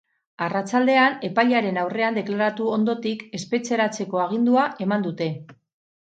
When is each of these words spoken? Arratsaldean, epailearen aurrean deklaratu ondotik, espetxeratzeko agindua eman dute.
Arratsaldean, 0.43 1.17
epailearen 1.27 1.75
aurrean 1.81 2.17
deklaratu 2.19 2.69
ondotik, 2.77 3.21
espetxeratzeko 3.39 4.23
agindua 4.25 4.63
eman 4.87 5.05
dute. 5.09 5.29